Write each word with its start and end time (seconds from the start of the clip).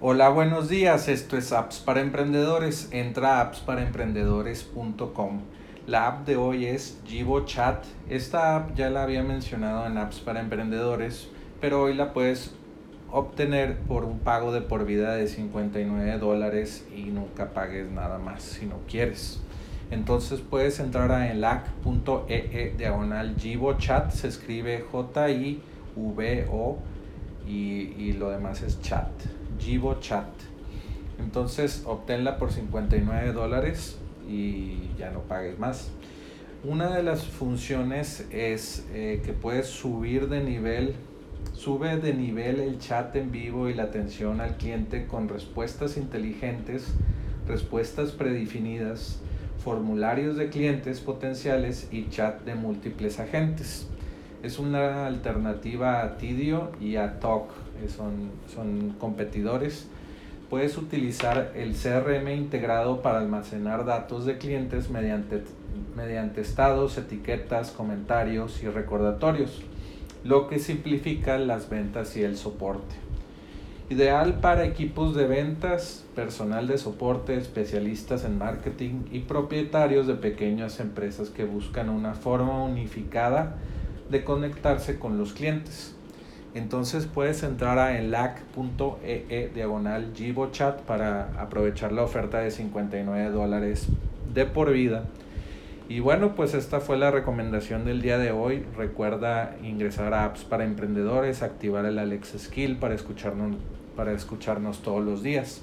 Hola, 0.00 0.28
buenos 0.28 0.68
días. 0.68 1.06
Esto 1.08 1.36
es 1.36 1.52
Apps 1.52 1.78
para 1.78 2.00
Emprendedores. 2.00 2.88
Entra 2.90 3.38
a 3.38 3.42
appsparaemprendedores.com. 3.42 5.40
La 5.86 6.08
app 6.08 6.26
de 6.26 6.34
hoy 6.36 6.66
es 6.66 7.00
Jibo 7.06 7.44
Chat. 7.46 7.84
Esta 8.08 8.56
app 8.56 8.74
ya 8.74 8.90
la 8.90 9.04
había 9.04 9.22
mencionado 9.22 9.86
en 9.86 9.96
Apps 9.96 10.18
para 10.18 10.40
Emprendedores, 10.40 11.28
pero 11.60 11.82
hoy 11.82 11.94
la 11.94 12.12
puedes 12.12 12.52
obtener 13.12 13.78
por 13.78 14.04
un 14.04 14.18
pago 14.18 14.52
de 14.52 14.62
por 14.62 14.84
vida 14.84 15.14
de 15.14 15.28
59 15.28 16.18
dólares 16.18 16.84
y 16.94 17.04
nunca 17.04 17.54
pagues 17.54 17.88
nada 17.88 18.18
más 18.18 18.42
si 18.42 18.66
no 18.66 18.80
quieres. 18.88 19.40
Entonces 19.92 20.40
puedes 20.40 20.80
entrar 20.80 21.12
a 21.12 21.30
elac.ee 21.30 22.74
diagonal 22.76 23.36
Jibo 23.38 23.74
Chat. 23.74 24.10
Se 24.10 24.26
escribe 24.26 24.84
J-I-V-O 24.90 26.78
y, 27.46 27.92
y 27.98 28.12
lo 28.14 28.30
demás 28.30 28.62
es 28.62 28.80
chat. 28.80 29.08
Jibo 29.58 30.00
Chat. 30.00 30.26
Entonces 31.18 31.82
obténla 31.86 32.38
por 32.38 32.52
59 32.52 33.32
dólares 33.32 33.98
y 34.28 34.90
ya 34.98 35.10
no 35.10 35.20
pagues 35.20 35.58
más. 35.58 35.90
Una 36.64 36.96
de 36.96 37.02
las 37.02 37.24
funciones 37.24 38.26
es 38.30 38.86
eh, 38.92 39.20
que 39.24 39.32
puedes 39.32 39.66
subir 39.66 40.28
de 40.28 40.42
nivel, 40.42 40.94
sube 41.52 41.98
de 41.98 42.14
nivel 42.14 42.58
el 42.58 42.78
chat 42.78 43.14
en 43.16 43.30
vivo 43.30 43.68
y 43.68 43.74
la 43.74 43.84
atención 43.84 44.40
al 44.40 44.56
cliente 44.56 45.06
con 45.06 45.28
respuestas 45.28 45.98
inteligentes, 45.98 46.86
respuestas 47.46 48.12
predefinidas, 48.12 49.20
formularios 49.58 50.36
de 50.36 50.48
clientes 50.48 51.00
potenciales 51.00 51.88
y 51.92 52.08
chat 52.08 52.42
de 52.44 52.54
múltiples 52.54 53.20
agentes. 53.20 53.86
Es 54.44 54.58
una 54.58 55.06
alternativa 55.06 56.02
a 56.02 56.18
Tidio 56.18 56.70
y 56.78 56.96
a 56.96 57.18
Talk, 57.18 57.48
eh, 57.82 57.88
son, 57.88 58.30
son 58.54 58.90
competidores. 59.00 59.88
Puedes 60.50 60.76
utilizar 60.76 61.52
el 61.56 61.72
CRM 61.72 62.28
integrado 62.28 63.00
para 63.00 63.20
almacenar 63.20 63.86
datos 63.86 64.26
de 64.26 64.36
clientes 64.36 64.90
mediante, 64.90 65.44
mediante 65.96 66.42
estados, 66.42 66.98
etiquetas, 66.98 67.70
comentarios 67.70 68.62
y 68.62 68.68
recordatorios, 68.68 69.62
lo 70.24 70.46
que 70.46 70.58
simplifica 70.58 71.38
las 71.38 71.70
ventas 71.70 72.14
y 72.18 72.22
el 72.22 72.36
soporte. 72.36 72.96
Ideal 73.88 74.40
para 74.40 74.66
equipos 74.66 75.16
de 75.16 75.26
ventas, 75.26 76.04
personal 76.14 76.66
de 76.66 76.76
soporte, 76.76 77.38
especialistas 77.38 78.26
en 78.26 78.36
marketing 78.36 79.04
y 79.10 79.20
propietarios 79.20 80.06
de 80.06 80.16
pequeñas 80.16 80.80
empresas 80.80 81.30
que 81.30 81.46
buscan 81.46 81.88
una 81.88 82.12
forma 82.12 82.62
unificada 82.62 83.56
de 84.10 84.24
conectarse 84.24 84.98
con 84.98 85.18
los 85.18 85.32
clientes. 85.32 85.94
Entonces 86.54 87.06
puedes 87.06 87.42
entrar 87.42 87.78
a 87.78 87.98
enlac.ee 87.98 89.50
diagonal 89.54 90.12
Chat 90.52 90.80
para 90.82 91.32
aprovechar 91.40 91.90
la 91.90 92.02
oferta 92.02 92.38
de 92.38 92.52
59 92.52 93.30
dólares 93.30 93.88
de 94.32 94.46
por 94.46 94.72
vida. 94.72 95.04
Y 95.88 96.00
bueno, 96.00 96.34
pues 96.34 96.54
esta 96.54 96.80
fue 96.80 96.96
la 96.96 97.10
recomendación 97.10 97.84
del 97.84 98.00
día 98.00 98.18
de 98.18 98.30
hoy. 98.30 98.64
Recuerda 98.76 99.56
ingresar 99.62 100.14
a 100.14 100.24
apps 100.24 100.44
para 100.44 100.64
emprendedores, 100.64 101.42
activar 101.42 101.84
el 101.84 101.98
Alex 101.98 102.34
Skill 102.38 102.76
para 102.76 102.94
escucharnos, 102.94 103.56
para 103.96 104.12
escucharnos 104.12 104.80
todos 104.80 105.04
los 105.04 105.22
días. 105.22 105.60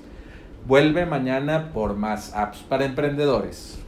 Vuelve 0.68 1.06
mañana 1.06 1.72
por 1.74 1.96
más 1.96 2.36
apps 2.36 2.60
para 2.60 2.86
emprendedores. 2.86 3.80